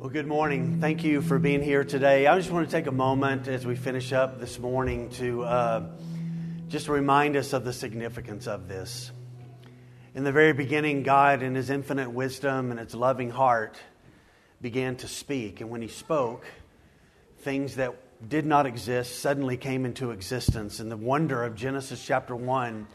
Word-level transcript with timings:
Well, 0.00 0.08
good 0.08 0.26
morning. 0.26 0.80
Thank 0.80 1.04
you 1.04 1.20
for 1.20 1.38
being 1.38 1.60
here 1.60 1.84
today. 1.84 2.26
I 2.26 2.34
just 2.38 2.50
want 2.50 2.66
to 2.66 2.74
take 2.74 2.86
a 2.86 2.90
moment 2.90 3.48
as 3.48 3.66
we 3.66 3.76
finish 3.76 4.14
up 4.14 4.40
this 4.40 4.58
morning 4.58 5.10
to 5.10 5.42
uh, 5.42 5.82
just 6.68 6.88
remind 6.88 7.36
us 7.36 7.52
of 7.52 7.66
the 7.66 7.72
significance 7.74 8.46
of 8.46 8.66
this. 8.66 9.10
In 10.14 10.24
the 10.24 10.32
very 10.32 10.54
beginning, 10.54 11.02
God, 11.02 11.42
in 11.42 11.54
His 11.54 11.68
infinite 11.68 12.10
wisdom 12.12 12.70
and 12.70 12.80
His 12.80 12.94
loving 12.94 13.28
heart, 13.28 13.76
began 14.62 14.96
to 14.96 15.06
speak. 15.06 15.60
And 15.60 15.68
when 15.68 15.82
He 15.82 15.88
spoke, 15.88 16.46
things 17.40 17.74
that 17.74 17.94
did 18.26 18.46
not 18.46 18.64
exist 18.64 19.18
suddenly 19.18 19.58
came 19.58 19.84
into 19.84 20.12
existence. 20.12 20.80
And 20.80 20.90
the 20.90 20.96
wonder 20.96 21.44
of 21.44 21.56
Genesis 21.56 22.02
chapter 22.02 22.34
1 22.34 22.86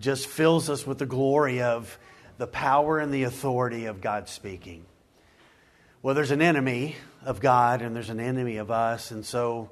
just 0.00 0.26
fills 0.26 0.68
us 0.68 0.84
with 0.84 0.98
the 0.98 1.06
glory 1.06 1.62
of 1.62 2.00
the 2.36 2.48
power 2.48 2.98
and 2.98 3.14
the 3.14 3.22
authority 3.22 3.84
of 3.84 4.00
God 4.00 4.28
speaking. 4.28 4.87
Well, 6.00 6.14
there's 6.14 6.30
an 6.30 6.40
enemy 6.40 6.94
of 7.24 7.40
God 7.40 7.82
and 7.82 7.96
there's 7.96 8.08
an 8.08 8.20
enemy 8.20 8.58
of 8.58 8.70
us. 8.70 9.10
And 9.10 9.26
so, 9.26 9.70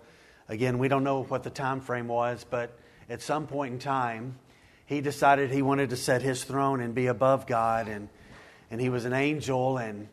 again, 0.48 0.78
we 0.78 0.88
don't 0.88 1.04
know 1.04 1.22
what 1.22 1.44
the 1.44 1.50
time 1.50 1.80
frame 1.80 2.08
was, 2.08 2.44
but 2.50 2.76
at 3.08 3.22
some 3.22 3.46
point 3.46 3.74
in 3.74 3.78
time, 3.78 4.36
he 4.86 5.00
decided 5.00 5.52
he 5.52 5.62
wanted 5.62 5.90
to 5.90 5.96
set 5.96 6.22
his 6.22 6.42
throne 6.42 6.80
and 6.80 6.96
be 6.96 7.06
above 7.06 7.46
God. 7.46 7.86
And, 7.86 8.08
and 8.72 8.80
he 8.80 8.88
was 8.88 9.04
an 9.04 9.12
angel 9.12 9.78
and 9.78 10.08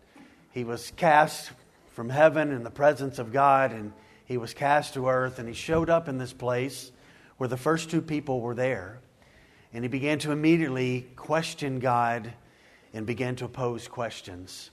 he 0.52 0.63
was 0.63 0.91
cast 0.97 1.49
from 1.93 2.09
heaven 2.09 2.52
in 2.52 2.63
the 2.63 2.69
presence 2.69 3.17
of 3.17 3.33
God 3.33 3.71
and 3.71 3.91
he 4.25 4.38
was 4.38 4.53
cast 4.53 4.93
to 4.93 5.07
earth 5.07 5.39
and 5.39 5.47
he 5.47 5.55
showed 5.55 5.89
up 5.89 6.07
in 6.07 6.19
this 6.19 6.31
place 6.31 6.91
where 7.38 7.47
the 7.47 7.57
first 7.57 7.89
two 7.89 8.03
people 8.03 8.39
were 8.39 8.53
there. 8.53 8.99
And 9.73 9.83
he 9.83 9.88
began 9.88 10.19
to 10.19 10.31
immediately 10.31 11.07
question 11.16 11.80
God 11.80 12.31
and 12.93 13.07
began 13.07 13.35
to 13.38 13.47
pose 13.47 13.88
questions. 13.88 14.69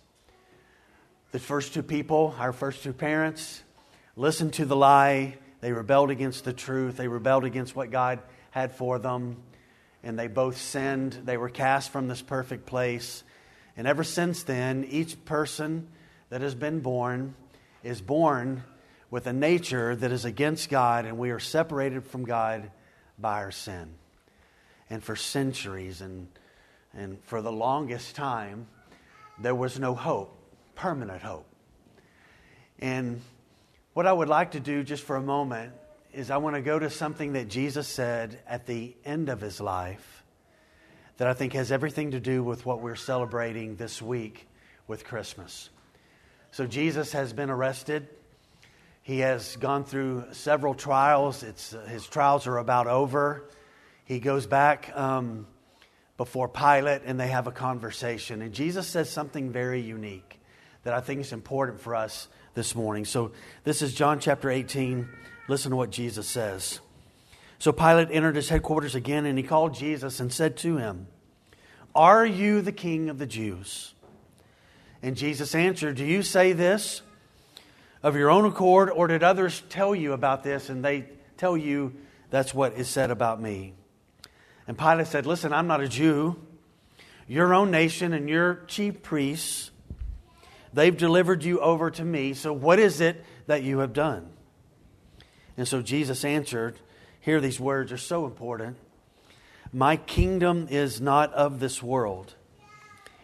The 1.32 1.38
first 1.38 1.74
two 1.74 1.84
people, 1.84 2.34
our 2.40 2.52
first 2.52 2.82
two 2.82 2.92
parents, 2.92 3.62
listened 4.16 4.54
to 4.54 4.64
the 4.64 4.74
lie. 4.74 5.36
They 5.60 5.70
rebelled 5.70 6.10
against 6.10 6.44
the 6.44 6.52
truth. 6.52 6.96
They 6.96 7.06
rebelled 7.06 7.44
against 7.44 7.76
what 7.76 7.92
God 7.92 8.18
had 8.50 8.72
for 8.72 8.98
them. 8.98 9.36
And 10.02 10.18
they 10.18 10.26
both 10.26 10.56
sinned. 10.56 11.12
They 11.24 11.36
were 11.36 11.48
cast 11.48 11.90
from 11.90 12.08
this 12.08 12.20
perfect 12.20 12.66
place. 12.66 13.22
And 13.76 13.86
ever 13.86 14.02
since 14.02 14.42
then, 14.42 14.84
each 14.90 15.24
person 15.24 15.86
that 16.30 16.40
has 16.40 16.56
been 16.56 16.80
born 16.80 17.36
is 17.84 18.00
born 18.00 18.64
with 19.08 19.28
a 19.28 19.32
nature 19.32 19.94
that 19.94 20.10
is 20.10 20.24
against 20.24 20.68
God, 20.68 21.04
and 21.04 21.16
we 21.16 21.30
are 21.30 21.38
separated 21.38 22.04
from 22.04 22.24
God 22.24 22.72
by 23.20 23.34
our 23.34 23.52
sin. 23.52 23.94
And 24.88 25.02
for 25.02 25.14
centuries 25.14 26.00
and, 26.00 26.26
and 26.92 27.22
for 27.22 27.40
the 27.40 27.52
longest 27.52 28.16
time, 28.16 28.66
there 29.38 29.54
was 29.54 29.78
no 29.78 29.94
hope 29.94 30.39
permanent 30.80 31.20
hope. 31.20 31.44
And 32.78 33.20
what 33.92 34.06
I 34.06 34.12
would 34.12 34.30
like 34.30 34.52
to 34.52 34.60
do 34.60 34.82
just 34.82 35.02
for 35.02 35.16
a 35.16 35.20
moment 35.20 35.74
is 36.14 36.30
I 36.30 36.38
want 36.38 36.56
to 36.56 36.62
go 36.62 36.78
to 36.78 36.88
something 36.88 37.34
that 37.34 37.48
Jesus 37.48 37.86
said 37.86 38.38
at 38.48 38.64
the 38.64 38.96
end 39.04 39.28
of 39.28 39.42
his 39.42 39.60
life 39.60 40.24
that 41.18 41.28
I 41.28 41.34
think 41.34 41.52
has 41.52 41.70
everything 41.70 42.12
to 42.12 42.20
do 42.20 42.42
with 42.42 42.64
what 42.64 42.80
we're 42.80 42.96
celebrating 42.96 43.76
this 43.76 44.00
week 44.00 44.48
with 44.88 45.04
Christmas. 45.04 45.68
So, 46.50 46.66
Jesus 46.66 47.12
has 47.12 47.34
been 47.34 47.50
arrested. 47.50 48.08
He 49.02 49.18
has 49.18 49.56
gone 49.56 49.84
through 49.84 50.24
several 50.32 50.72
trials. 50.72 51.42
It's, 51.42 51.76
his 51.88 52.06
trials 52.06 52.46
are 52.46 52.56
about 52.56 52.86
over. 52.86 53.44
He 54.06 54.18
goes 54.18 54.46
back 54.46 54.90
um, 54.96 55.46
before 56.16 56.48
Pilate 56.48 57.02
and 57.04 57.20
they 57.20 57.28
have 57.28 57.46
a 57.46 57.52
conversation. 57.52 58.40
And 58.40 58.54
Jesus 58.54 58.86
says 58.86 59.10
something 59.10 59.52
very 59.52 59.82
unique 59.82 60.39
that 60.84 60.94
I 60.94 61.00
think 61.00 61.20
is 61.20 61.32
important 61.32 61.80
for 61.80 61.94
us 61.94 62.28
this 62.54 62.74
morning. 62.74 63.04
So, 63.04 63.32
this 63.64 63.82
is 63.82 63.94
John 63.94 64.20
chapter 64.20 64.50
18. 64.50 65.08
Listen 65.48 65.70
to 65.70 65.76
what 65.76 65.90
Jesus 65.90 66.26
says. 66.26 66.80
So, 67.58 67.72
Pilate 67.72 68.08
entered 68.10 68.36
his 68.36 68.48
headquarters 68.48 68.94
again, 68.94 69.26
and 69.26 69.38
he 69.38 69.44
called 69.44 69.74
Jesus 69.74 70.20
and 70.20 70.32
said 70.32 70.56
to 70.58 70.78
him, 70.78 71.06
Are 71.94 72.24
you 72.24 72.62
the 72.62 72.72
king 72.72 73.08
of 73.10 73.18
the 73.18 73.26
Jews? 73.26 73.94
And 75.02 75.16
Jesus 75.16 75.54
answered, 75.54 75.96
Do 75.96 76.04
you 76.04 76.22
say 76.22 76.52
this 76.52 77.02
of 78.02 78.16
your 78.16 78.30
own 78.30 78.46
accord, 78.46 78.90
or 78.90 79.06
did 79.06 79.22
others 79.22 79.62
tell 79.68 79.94
you 79.94 80.12
about 80.12 80.42
this 80.42 80.70
and 80.70 80.84
they 80.84 81.06
tell 81.36 81.56
you 81.56 81.94
that's 82.30 82.54
what 82.54 82.74
is 82.74 82.88
said 82.88 83.10
about 83.10 83.40
me? 83.40 83.74
And 84.66 84.78
Pilate 84.78 85.06
said, 85.06 85.26
Listen, 85.26 85.52
I'm 85.52 85.66
not 85.66 85.80
a 85.80 85.88
Jew. 85.88 86.36
Your 87.26 87.54
own 87.54 87.70
nation 87.70 88.12
and 88.12 88.28
your 88.28 88.62
chief 88.66 89.02
priests 89.02 89.69
They've 90.72 90.96
delivered 90.96 91.42
you 91.44 91.60
over 91.60 91.90
to 91.90 92.04
me. 92.04 92.34
So 92.34 92.52
what 92.52 92.78
is 92.78 93.00
it 93.00 93.24
that 93.46 93.62
you 93.62 93.78
have 93.78 93.92
done? 93.92 94.30
And 95.56 95.66
so 95.66 95.82
Jesus 95.82 96.24
answered, 96.24 96.78
Here, 97.20 97.40
these 97.40 97.60
words 97.60 97.92
are 97.92 97.98
so 97.98 98.24
important. 98.24 98.76
My 99.72 99.96
kingdom 99.96 100.68
is 100.70 101.00
not 101.00 101.32
of 101.34 101.60
this 101.60 101.82
world. 101.82 102.34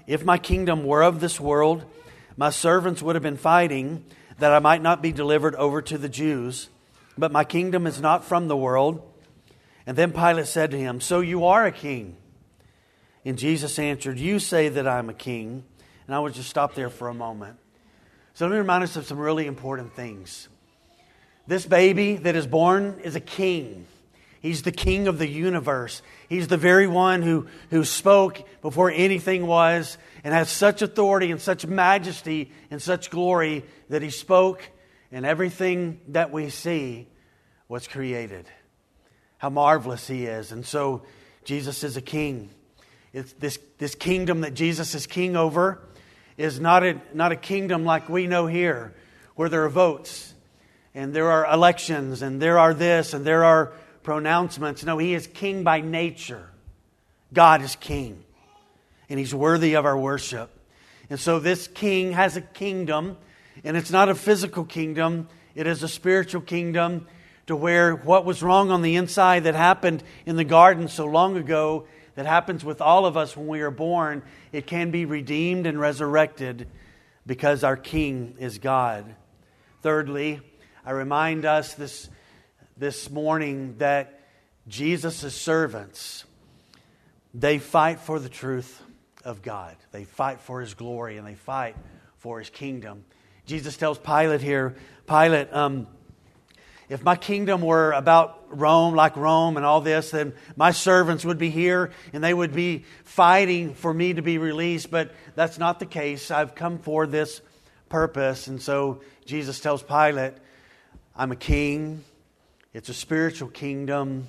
If 0.06 0.24
my 0.24 0.38
kingdom 0.38 0.84
were 0.84 1.02
of 1.02 1.20
this 1.20 1.40
world, 1.40 1.84
my 2.36 2.50
servants 2.50 3.02
would 3.02 3.16
have 3.16 3.22
been 3.22 3.36
fighting 3.36 4.04
that 4.38 4.52
I 4.52 4.58
might 4.58 4.82
not 4.82 5.02
be 5.02 5.12
delivered 5.12 5.54
over 5.54 5.82
to 5.82 5.98
the 5.98 6.08
Jews. 6.08 6.68
But 7.18 7.32
my 7.32 7.44
kingdom 7.44 7.86
is 7.86 8.00
not 8.00 8.24
from 8.24 8.48
the 8.48 8.56
world. 8.56 9.02
And 9.86 9.96
then 9.96 10.12
Pilate 10.12 10.46
said 10.46 10.70
to 10.72 10.78
him, 10.78 11.00
So 11.00 11.20
you 11.20 11.46
are 11.46 11.64
a 11.64 11.72
king. 11.72 12.16
And 13.24 13.38
Jesus 13.38 13.78
answered, 13.78 14.18
You 14.18 14.38
say 14.38 14.68
that 14.68 14.86
I'm 14.86 15.08
a 15.08 15.14
king. 15.14 15.64
And 16.06 16.14
I 16.14 16.18
would 16.18 16.34
just 16.34 16.48
stop 16.48 16.74
there 16.74 16.90
for 16.90 17.08
a 17.08 17.14
moment. 17.14 17.58
So 18.34 18.46
let 18.46 18.52
me 18.52 18.58
remind 18.58 18.84
us 18.84 18.96
of 18.96 19.06
some 19.06 19.18
really 19.18 19.46
important 19.46 19.94
things. 19.94 20.48
This 21.46 21.64
baby 21.64 22.16
that 22.16 22.36
is 22.36 22.46
born 22.46 23.00
is 23.02 23.16
a 23.16 23.20
king. 23.20 23.86
He's 24.40 24.62
the 24.62 24.72
king 24.72 25.08
of 25.08 25.18
the 25.18 25.26
universe. 25.26 26.02
He's 26.28 26.46
the 26.46 26.56
very 26.56 26.86
one 26.86 27.22
who, 27.22 27.46
who 27.70 27.84
spoke 27.84 28.46
before 28.62 28.90
anything 28.90 29.46
was 29.46 29.96
and 30.22 30.34
has 30.34 30.50
such 30.50 30.82
authority 30.82 31.30
and 31.30 31.40
such 31.40 31.66
majesty 31.66 32.52
and 32.70 32.80
such 32.80 33.10
glory 33.10 33.64
that 33.88 34.02
he 34.02 34.10
spoke 34.10 34.68
and 35.10 35.24
everything 35.24 36.00
that 36.08 36.30
we 36.30 36.50
see 36.50 37.08
was 37.68 37.88
created. 37.88 38.46
How 39.38 39.50
marvelous 39.50 40.06
he 40.06 40.26
is. 40.26 40.52
And 40.52 40.64
so 40.64 41.02
Jesus 41.44 41.82
is 41.82 41.96
a 41.96 42.02
king. 42.02 42.50
It's 43.12 43.32
this, 43.34 43.58
this 43.78 43.94
kingdom 43.94 44.42
that 44.42 44.54
Jesus 44.54 44.94
is 44.94 45.06
king 45.06 45.36
over 45.36 45.80
is 46.36 46.60
not 46.60 46.84
a, 46.84 47.00
not 47.14 47.32
a 47.32 47.36
kingdom 47.36 47.84
like 47.84 48.08
we 48.08 48.26
know 48.26 48.46
here, 48.46 48.94
where 49.34 49.48
there 49.48 49.64
are 49.64 49.70
votes 49.70 50.34
and 50.94 51.12
there 51.12 51.30
are 51.30 51.52
elections 51.52 52.22
and 52.22 52.40
there 52.40 52.58
are 52.58 52.74
this 52.74 53.14
and 53.14 53.24
there 53.24 53.44
are 53.44 53.72
pronouncements. 54.02 54.84
No, 54.84 54.98
he 54.98 55.14
is 55.14 55.26
king 55.26 55.62
by 55.62 55.80
nature. 55.80 56.50
God 57.32 57.62
is 57.62 57.76
king, 57.76 58.22
and 59.08 59.18
he's 59.18 59.34
worthy 59.34 59.74
of 59.74 59.84
our 59.84 59.98
worship. 59.98 60.50
And 61.10 61.18
so 61.18 61.38
this 61.38 61.66
king 61.68 62.12
has 62.12 62.36
a 62.36 62.40
kingdom, 62.40 63.16
and 63.64 63.76
it's 63.76 63.90
not 63.90 64.08
a 64.08 64.14
physical 64.14 64.64
kingdom, 64.64 65.28
it 65.54 65.66
is 65.66 65.82
a 65.82 65.88
spiritual 65.88 66.40
kingdom 66.40 67.06
to 67.46 67.56
where 67.56 67.94
what 67.94 68.24
was 68.24 68.42
wrong 68.42 68.70
on 68.70 68.82
the 68.82 68.96
inside 68.96 69.44
that 69.44 69.54
happened 69.54 70.02
in 70.24 70.36
the 70.36 70.44
garden 70.44 70.88
so 70.88 71.06
long 71.06 71.36
ago 71.36 71.86
that 72.16 72.26
happens 72.26 72.64
with 72.64 72.80
all 72.80 73.06
of 73.06 73.16
us 73.16 73.36
when 73.36 73.46
we 73.46 73.60
are 73.60 73.70
born, 73.70 74.22
it 74.50 74.66
can 74.66 74.90
be 74.90 75.04
redeemed 75.04 75.66
and 75.66 75.78
resurrected 75.78 76.66
because 77.26 77.62
our 77.62 77.76
King 77.76 78.34
is 78.38 78.58
God. 78.58 79.14
Thirdly, 79.82 80.40
I 80.84 80.90
remind 80.90 81.44
us 81.44 81.74
this, 81.74 82.08
this 82.76 83.10
morning 83.10 83.76
that 83.78 84.20
Jesus' 84.66 85.34
servants, 85.34 86.24
they 87.34 87.58
fight 87.58 88.00
for 88.00 88.18
the 88.18 88.28
truth 88.28 88.82
of 89.24 89.42
God. 89.42 89.76
They 89.92 90.04
fight 90.04 90.40
for 90.40 90.60
his 90.60 90.74
glory 90.74 91.18
and 91.18 91.26
they 91.26 91.34
fight 91.34 91.76
for 92.18 92.38
his 92.38 92.48
kingdom. 92.48 93.04
Jesus 93.44 93.76
tells 93.76 93.98
Pilate 93.98 94.40
here, 94.40 94.74
Pilate, 95.06 95.52
um, 95.52 95.86
if 96.88 97.02
my 97.02 97.16
kingdom 97.16 97.62
were 97.62 97.92
about 97.92 98.44
Rome, 98.48 98.94
like 98.94 99.16
Rome 99.16 99.56
and 99.56 99.66
all 99.66 99.80
this, 99.80 100.10
then 100.10 100.34
my 100.56 100.70
servants 100.70 101.24
would 101.24 101.38
be 101.38 101.50
here 101.50 101.90
and 102.12 102.22
they 102.22 102.32
would 102.32 102.54
be 102.54 102.84
fighting 103.04 103.74
for 103.74 103.92
me 103.92 104.14
to 104.14 104.22
be 104.22 104.38
released. 104.38 104.90
But 104.90 105.12
that's 105.34 105.58
not 105.58 105.80
the 105.80 105.86
case. 105.86 106.30
I've 106.30 106.54
come 106.54 106.78
for 106.78 107.06
this 107.06 107.40
purpose. 107.88 108.46
And 108.46 108.62
so 108.62 109.00
Jesus 109.24 109.58
tells 109.58 109.82
Pilate, 109.82 110.34
I'm 111.16 111.32
a 111.32 111.36
king, 111.36 112.04
it's 112.72 112.88
a 112.88 112.94
spiritual 112.94 113.48
kingdom, 113.48 114.28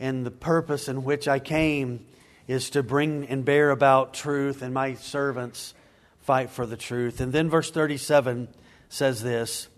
and 0.00 0.26
the 0.26 0.30
purpose 0.30 0.88
in 0.88 1.04
which 1.04 1.28
I 1.28 1.38
came 1.38 2.04
is 2.46 2.70
to 2.70 2.82
bring 2.82 3.26
and 3.28 3.44
bear 3.44 3.70
about 3.70 4.12
truth, 4.12 4.60
and 4.60 4.74
my 4.74 4.94
servants 4.94 5.72
fight 6.20 6.50
for 6.50 6.66
the 6.66 6.76
truth. 6.76 7.20
And 7.20 7.32
then 7.32 7.48
verse 7.48 7.70
37 7.70 8.48
says 8.88 9.22
this. 9.22 9.68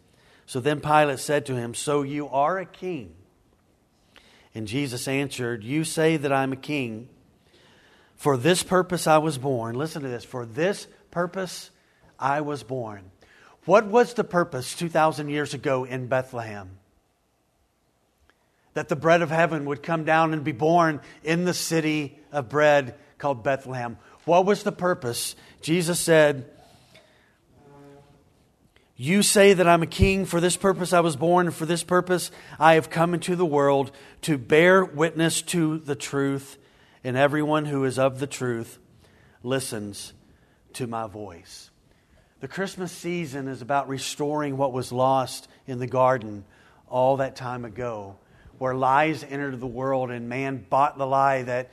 So 0.47 0.61
then 0.61 0.81
Pilate 0.81 1.19
said 1.19 1.47
to 1.47 1.57
him, 1.57 1.75
So 1.75 2.03
you 2.03 2.29
are 2.29 2.59
a 2.59 2.67
king? 2.67 3.15
And 4.55 4.67
Jesus 4.67 5.07
answered, 5.09 5.65
You 5.65 5.85
say 5.85 6.17
that 6.17 6.33
I'm 6.33 6.53
a 6.53 6.57
king. 6.57 7.09
For 8.15 8.37
this 8.37 8.63
purpose 8.63 9.07
I 9.07 9.19
was 9.19 9.37
born. 9.37 9.77
Listen 9.77 10.03
to 10.03 10.09
this. 10.09 10.25
For 10.25 10.47
this 10.47 10.87
purpose 11.11 11.71
I 12.19 12.41
was 12.41 12.63
born. 12.63 13.11
What 13.67 13.87
was 13.87 14.15
the 14.15 14.25
purpose 14.25 14.75
2,000 14.77 15.29
years 15.29 15.53
ago 15.53 15.85
in 15.85 16.07
Bethlehem? 16.07 16.71
That 18.75 18.89
the 18.89 18.97
bread 18.97 19.23
of 19.23 19.31
heaven 19.31 19.65
would 19.67 19.83
come 19.83 20.05
down 20.05 20.33
and 20.33 20.45
be 20.45 20.53
born 20.53 21.01
in 21.25 21.45
the 21.45 21.55
city 21.55 22.19
of 22.31 22.49
bread 22.49 22.95
called 23.19 23.43
Bethlehem. 23.43 23.99
What 24.25 24.47
was 24.47 24.63
the 24.63 24.73
purpose? 24.73 25.35
Jesus 25.61 25.99
said, 25.99 26.49
You 28.97 29.23
say 29.23 29.53
that 29.53 29.69
I'm 29.69 29.83
a 29.83 29.87
king. 29.87 30.25
For 30.25 30.41
this 30.41 30.57
purpose 30.57 30.93
I 30.93 31.01
was 31.01 31.17
born, 31.17 31.51
for 31.51 31.67
this 31.67 31.85
purpose 31.85 32.31
I 32.59 32.75
have 32.75 32.89
come 32.89 33.13
into 33.13 33.37
the 33.37 33.45
world 33.45 33.91
to 34.23 34.39
bear 34.39 34.85
witness 34.85 35.43
to 35.43 35.79
the 35.79 35.95
truth. 35.95 36.57
And 37.05 37.17
everyone 37.17 37.67
who 37.67 37.85
is 37.85 37.99
of 37.99 38.19
the 38.19 38.27
truth 38.27 38.79
listens 39.43 40.15
to 40.73 40.87
my 40.87 41.07
voice. 41.07 41.71
The 42.41 42.49
Christmas 42.49 42.91
season 42.91 43.49
is 43.49 43.63
about 43.63 43.89
restoring 43.89 44.57
what 44.57 44.73
was 44.73 44.93
lost 44.93 45.49
in 45.67 45.79
the 45.79 45.87
garden 45.87 46.45
all 46.89 47.19
that 47.19 47.37
time 47.37 47.65
ago, 47.65 48.17
where 48.59 48.75
lies 48.75 49.23
entered 49.25 49.59
the 49.61 49.67
world 49.67 50.11
and 50.11 50.29
man 50.29 50.65
bought 50.69 50.99
the 50.99 51.07
lie 51.07 51.43
that, 51.43 51.71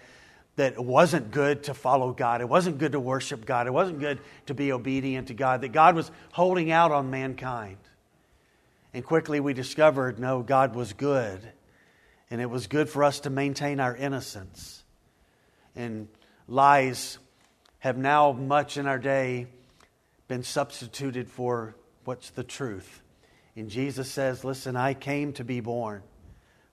that 0.56 0.74
it 0.74 0.84
wasn't 0.84 1.32
good 1.32 1.64
to 1.64 1.74
follow 1.74 2.12
God. 2.12 2.42
It 2.42 2.50
wasn't 2.50 2.78
good 2.78 2.92
to 2.92 3.00
worship 3.00 3.46
God. 3.46 3.68
It 3.68 3.74
wasn't 3.74 4.00
good 4.00 4.20
to 4.46 4.54
be 4.54 4.72
obedient 4.72 5.30
to 5.30 5.34
God, 5.34 5.62
that 5.62 5.70
God 5.70 5.96
was 5.96 6.12
holding 6.32 6.72
out 6.72 6.92
on 6.92 7.10
mankind. 7.10 7.78
And 8.94 9.04
quickly 9.04 9.40
we 9.40 9.54
discovered 9.54 10.20
no, 10.20 10.42
God 10.42 10.76
was 10.76 10.94
good. 10.94 11.42
And 12.30 12.42
it 12.42 12.50
was 12.50 12.68
good 12.68 12.90
for 12.90 13.04
us 13.04 13.22
to 13.22 13.30
maintain 13.30 13.80
our 13.80 13.96
innocence. 13.96 14.84
And 15.76 16.08
lies 16.48 17.18
have 17.80 17.98
now, 17.98 18.32
much 18.32 18.78
in 18.78 18.88
our 18.88 19.00
day, 19.00 19.48
been 20.28 20.44
substituted 20.44 21.30
for 21.30 21.76
what's 22.06 22.30
the 22.30 22.44
truth. 22.44 23.02
And 23.56 23.70
Jesus 23.70 24.10
says, 24.10 24.44
Listen, 24.44 24.76
I 24.76 24.94
came 24.94 25.34
to 25.34 25.44
be 25.44 25.60
born 25.60 26.02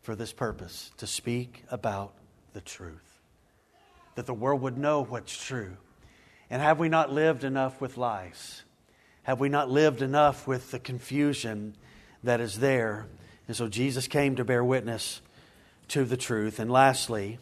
for 0.02 0.14
this 0.14 0.32
purpose, 0.32 0.92
to 0.98 1.06
speak 1.06 1.64
about 1.70 2.14
the 2.52 2.60
truth, 2.60 3.09
that 4.14 4.26
the 4.26 4.34
world 4.34 4.60
would 4.62 4.78
know 4.78 5.04
what's 5.04 5.36
true. 5.46 5.76
And 6.48 6.60
have 6.60 6.78
we 6.78 6.88
not 6.88 7.12
lived 7.12 7.44
enough 7.44 7.80
with 7.80 7.96
lies? 7.96 8.62
Have 9.22 9.40
we 9.40 9.48
not 9.48 9.70
lived 9.70 10.02
enough 10.02 10.46
with 10.46 10.70
the 10.70 10.78
confusion 10.78 11.76
that 12.24 12.40
is 12.40 12.58
there? 12.58 13.06
And 13.46 13.56
so 13.56 13.68
Jesus 13.68 14.08
came 14.08 14.36
to 14.36 14.44
bear 14.44 14.64
witness 14.64 15.20
to 15.88 16.04
the 16.04 16.16
truth. 16.16 16.58
And 16.58 16.70
lastly, 16.70 17.38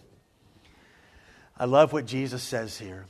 I 1.58 1.64
love 1.64 1.92
what 1.92 2.06
Jesus 2.06 2.42
says 2.42 2.78
here 2.78 3.06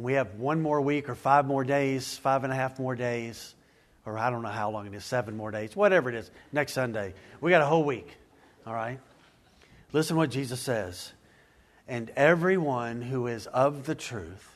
and 0.00 0.04
we 0.04 0.14
have 0.14 0.36
one 0.36 0.62
more 0.62 0.80
week 0.80 1.08
or 1.08 1.14
five 1.14 1.46
more 1.46 1.64
days, 1.64 2.16
five 2.16 2.44
and 2.44 2.52
a 2.52 2.56
half 2.56 2.78
more 2.78 2.94
days, 2.94 3.54
or 4.06 4.16
I 4.16 4.30
don't 4.30 4.42
know 4.42 4.48
how 4.48 4.70
long 4.70 4.86
it 4.86 4.94
is, 4.94 5.04
seven 5.04 5.36
more 5.36 5.50
days, 5.50 5.74
whatever 5.74 6.08
it 6.08 6.14
is, 6.14 6.30
next 6.52 6.72
Sunday. 6.72 7.14
We 7.40 7.50
got 7.50 7.60
a 7.60 7.66
whole 7.66 7.84
week, 7.84 8.08
all 8.66 8.74
right? 8.74 9.00
Listen 9.92 10.16
what 10.16 10.30
Jesus 10.30 10.60
says. 10.60 11.12
And 11.90 12.12
everyone 12.14 13.02
who 13.02 13.26
is 13.26 13.48
of 13.48 13.84
the 13.84 13.96
truth 13.96 14.48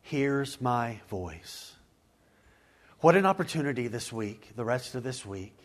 hears 0.00 0.60
my 0.60 1.00
voice. 1.08 1.72
What 3.00 3.16
an 3.16 3.26
opportunity 3.26 3.88
this 3.88 4.12
week, 4.12 4.52
the 4.54 4.64
rest 4.64 4.94
of 4.94 5.02
this 5.02 5.26
week, 5.26 5.58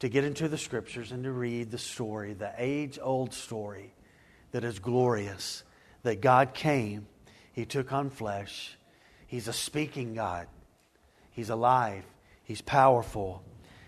to 0.00 0.08
get 0.08 0.24
into 0.24 0.48
the 0.48 0.58
scriptures 0.58 1.12
and 1.12 1.22
to 1.22 1.30
read 1.30 1.70
the 1.70 1.78
story, 1.78 2.32
the 2.32 2.50
age 2.58 2.98
old 3.00 3.32
story 3.32 3.94
that 4.50 4.64
is 4.64 4.80
glorious 4.80 5.62
that 6.02 6.20
God 6.20 6.52
came, 6.52 7.06
He 7.52 7.64
took 7.66 7.92
on 7.92 8.10
flesh. 8.10 8.76
He's 9.28 9.46
a 9.46 9.52
speaking 9.52 10.14
God, 10.14 10.48
He's 11.30 11.50
alive, 11.50 12.02
He's 12.42 12.62
powerful, 12.62 13.44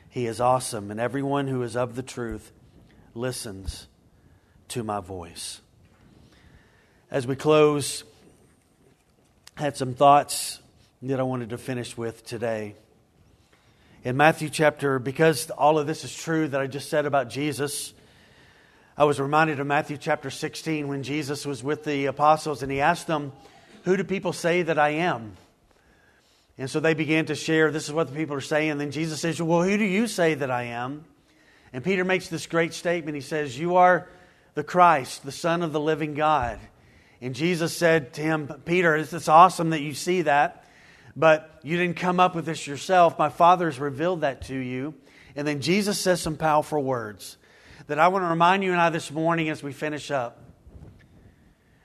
He 0.09 0.27
is 0.27 0.41
awesome, 0.41 0.89
and 0.89 1.01
everyone 1.01 1.49
who 1.49 1.65
is 1.65 1.75
of 1.75 1.97
the 1.97 2.05
truth 2.05 2.53
listens 3.13 3.89
to 4.71 4.85
my 4.85 5.01
voice. 5.01 5.61
As 7.11 7.27
we 7.27 7.35
close, 7.35 8.05
I 9.57 9.63
had 9.63 9.77
some 9.77 9.95
thoughts 9.95 10.61
that 11.03 11.19
I 11.19 11.25
wanted 11.25 11.51
to 11.51 11.59
finish 11.59 11.97
with 11.97 12.25
today. 12.25 12.77
In 14.05 14.17
Matthew 14.17 14.49
chapter, 14.49 15.01
because 15.01 15.51
all 15.51 15.79
of 15.79 15.89
this 15.89 16.05
is 16.05 16.15
true 16.15 16.47
that 16.49 16.61
I 16.61 16.69
just 16.69 16.89
said 16.89 17.05
about 17.05 17.29
Jesus, 17.29 17.93
I 18.97 19.05
was 19.05 19.19
reminded 19.19 19.59
of 19.59 19.67
Matthew 19.67 19.97
chapter 19.97 20.31
16 20.31 20.87
when 20.87 21.03
Jesus 21.03 21.45
was 21.45 21.65
with 21.65 21.83
the 21.83 22.07
apostles 22.07 22.63
and 22.63 22.71
he 22.71 22.81
asked 22.81 23.09
them, 23.09 23.33
Who 23.85 23.97
do 23.97 24.05
people 24.05 24.33
say 24.33 24.63
that 24.63 24.79
I 24.79 24.91
am? 24.91 25.37
And 26.59 26.71
so 26.71 26.79
they 26.79 26.95
began 26.95 27.27
to 27.27 27.35
share, 27.35 27.73
This 27.73 27.89
is 27.89 27.93
what 27.93 28.09
the 28.09 28.15
people 28.15 28.37
are 28.37 28.41
saying. 28.41 28.71
And 28.71 28.81
then 28.81 28.93
Jesus 28.93 29.21
says, 29.21 29.43
Well, 29.43 29.63
who 29.65 29.77
do 29.77 29.85
you 29.85 30.07
say 30.07 30.35
that 30.35 30.51
I 30.51 30.65
am? 30.65 31.05
And 31.73 31.83
Peter 31.83 32.05
makes 32.05 32.29
this 32.29 32.47
great 32.47 32.73
statement. 32.73 33.17
He 33.17 33.21
says, 33.21 33.59
You 33.59 33.77
are 33.77 34.07
the 34.61 34.65
Christ, 34.65 35.25
the 35.25 35.33
Son 35.33 35.63
of 35.63 35.73
the 35.73 35.81
living 35.81 36.13
God. 36.13 36.61
And 37.23 37.35
Jesus 37.35 37.75
said 37.75 38.13
to 38.13 38.21
him, 38.21 38.47
Peter, 38.67 38.95
it's 38.95 39.27
awesome 39.27 39.71
that 39.71 39.81
you 39.81 39.95
see 39.95 40.21
that, 40.21 40.67
but 41.17 41.61
you 41.63 41.79
didn't 41.79 41.97
come 41.97 42.21
up 42.21 42.35
with 42.35 42.45
this 42.45 42.67
yourself. 42.67 43.19
My 43.19 43.31
Father 43.31 43.71
has 43.71 43.79
revealed 43.79 44.21
that 44.21 44.43
to 44.49 44.55
you. 44.55 44.93
And 45.35 45.49
then 45.49 45.63
Jesus 45.63 45.99
says 45.99 46.21
some 46.21 46.37
powerful 46.37 46.83
words 46.83 47.39
that 47.87 47.99
I 47.99 48.09
want 48.09 48.23
to 48.23 48.29
remind 48.29 48.63
you 48.63 48.73
and 48.73 48.79
I 48.79 48.91
this 48.91 49.11
morning 49.11 49.49
as 49.49 49.63
we 49.63 49.73
finish 49.73 50.11
up. 50.11 50.45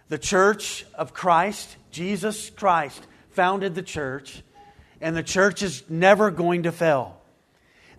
The 0.09 0.17
church 0.17 0.85
of 0.95 1.13
Christ, 1.13 1.77
Jesus 1.91 2.49
Christ, 2.49 3.07
founded 3.29 3.73
the 3.73 3.83
church, 3.83 4.43
and 4.99 5.15
the 5.15 5.23
church 5.23 5.63
is 5.63 5.89
never 5.89 6.29
going 6.29 6.63
to 6.63 6.73
fail. 6.73 7.21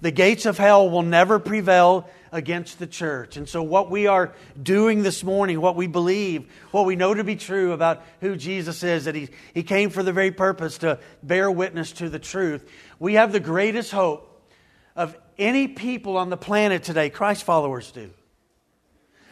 The 0.00 0.10
gates 0.10 0.46
of 0.46 0.58
hell 0.58 0.90
will 0.90 1.02
never 1.02 1.38
prevail 1.38 2.08
against 2.32 2.78
the 2.78 2.86
church. 2.86 3.36
And 3.36 3.48
so, 3.48 3.62
what 3.62 3.90
we 3.90 4.06
are 4.06 4.32
doing 4.62 5.02
this 5.02 5.24
morning, 5.24 5.60
what 5.60 5.76
we 5.76 5.86
believe, 5.86 6.50
what 6.70 6.84
we 6.84 6.96
know 6.96 7.14
to 7.14 7.24
be 7.24 7.36
true 7.36 7.72
about 7.72 8.02
who 8.20 8.36
Jesus 8.36 8.82
is, 8.82 9.06
that 9.06 9.14
He, 9.14 9.30
he 9.54 9.62
came 9.62 9.90
for 9.90 10.02
the 10.02 10.12
very 10.12 10.30
purpose 10.30 10.78
to 10.78 10.98
bear 11.22 11.50
witness 11.50 11.92
to 11.92 12.08
the 12.08 12.18
truth, 12.18 12.68
we 12.98 13.14
have 13.14 13.32
the 13.32 13.40
greatest 13.40 13.92
hope 13.92 14.50
of 14.94 15.16
any 15.38 15.68
people 15.68 16.16
on 16.16 16.30
the 16.30 16.36
planet 16.36 16.82
today, 16.82 17.10
Christ 17.10 17.44
followers 17.44 17.90
do. 17.90 18.10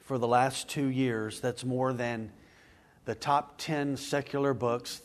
for 0.04 0.18
the 0.18 0.28
last 0.28 0.68
two 0.68 0.86
years. 0.86 1.40
That's 1.40 1.64
more 1.64 1.92
than 1.92 2.32
the 3.04 3.14
top 3.14 3.58
10 3.58 3.96
secular 3.96 4.54
books 4.54 5.02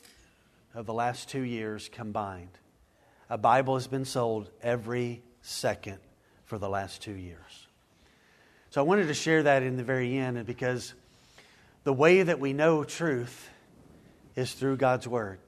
of 0.74 0.86
the 0.86 0.94
last 0.94 1.30
two 1.30 1.42
years 1.42 1.90
combined. 1.90 2.58
A 3.30 3.38
Bible 3.38 3.76
has 3.76 3.88
been 3.88 4.06
sold 4.06 4.50
every 4.62 5.24
second 5.42 5.98
for 6.46 6.58
the 6.60 6.70
last 6.70 7.02
two 7.02 7.14
years. 7.14 7.65
So 8.76 8.82
I 8.82 8.84
wanted 8.84 9.08
to 9.08 9.14
share 9.14 9.42
that 9.44 9.64
in 9.64 9.78
the 9.78 9.86
very 9.86 10.18
end 10.18 10.46
because 10.46 10.94
the 11.86 11.94
way 11.94 12.24
that 12.24 12.42
we 12.42 12.52
know 12.52 12.84
truth 12.84 13.50
is 14.36 14.52
through 14.52 14.76
God's 14.76 15.08
Word. 15.08 15.40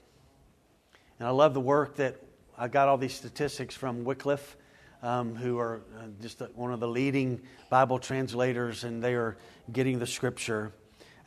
And 1.19 1.27
I 1.27 1.31
love 1.31 1.53
the 1.53 1.59
work 1.59 1.97
that 1.97 2.21
I 2.57 2.69
got 2.69 2.87
all 2.87 2.97
these 2.97 3.13
statistics 3.13 3.75
from 3.75 4.05
Wycliffe, 4.05 4.55
um, 5.03 5.35
who 5.35 5.59
are 5.59 5.81
uh, 5.99 6.03
just 6.21 6.41
one 6.55 6.71
of 6.71 6.79
the 6.79 6.87
leading 6.87 7.41
Bible 7.69 7.99
translators, 7.99 8.85
and 8.85 9.03
they 9.03 9.13
are 9.15 9.35
getting 9.73 9.99
the 9.99 10.07
Scripture 10.07 10.71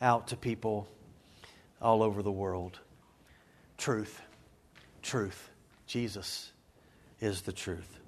out 0.01 0.29
to 0.29 0.35
people 0.35 0.87
all 1.83 2.01
over 2.01 2.23
the 2.23 2.31
world. 2.31 2.79
Truth, 3.77 4.19
truth. 5.03 5.51
Jesus 5.85 6.51
is 7.19 7.43
the 7.43 7.53
truth. 7.53 8.00